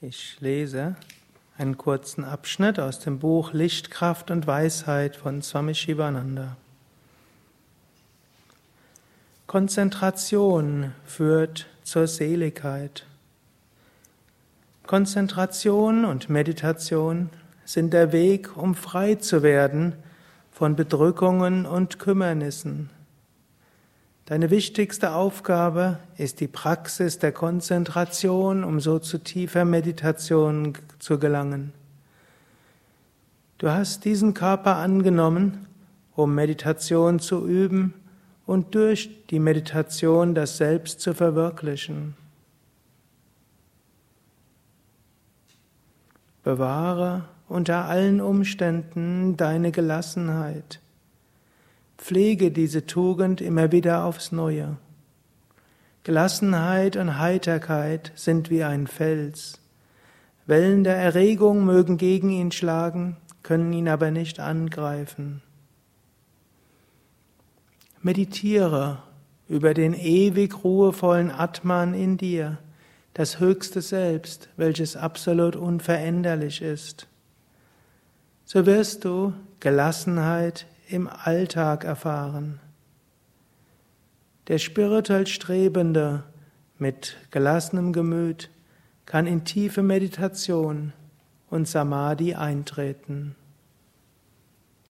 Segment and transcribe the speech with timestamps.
[0.00, 0.94] Ich lese
[1.56, 6.56] einen kurzen Abschnitt aus dem Buch Lichtkraft und Weisheit von Swami Shivananda.
[9.48, 13.06] Konzentration führt zur Seligkeit.
[14.86, 17.30] Konzentration und Meditation
[17.64, 19.94] sind der Weg, um frei zu werden
[20.52, 22.90] von Bedrückungen und Kümmernissen.
[24.28, 31.72] Deine wichtigste Aufgabe ist die Praxis der Konzentration, um so zu tiefer Meditation zu gelangen.
[33.56, 35.66] Du hast diesen Körper angenommen,
[36.14, 37.94] um Meditation zu üben
[38.44, 42.14] und durch die Meditation das Selbst zu verwirklichen.
[46.42, 50.80] Bewahre unter allen Umständen deine Gelassenheit.
[51.98, 54.78] Pflege diese Tugend immer wieder aufs Neue.
[56.04, 59.60] Gelassenheit und Heiterkeit sind wie ein Fels.
[60.46, 65.42] Wellen der Erregung mögen gegen ihn schlagen, können ihn aber nicht angreifen.
[68.00, 69.02] Meditiere
[69.48, 72.58] über den ewig ruhevollen Atman in dir,
[73.12, 77.08] das höchste Selbst, welches absolut unveränderlich ist.
[78.44, 82.60] So wirst du Gelassenheit im Alltag erfahren.
[84.48, 86.24] Der spirituell Strebende
[86.78, 88.48] mit gelassenem Gemüt
[89.04, 90.92] kann in tiefe Meditation
[91.50, 93.36] und Samadhi eintreten.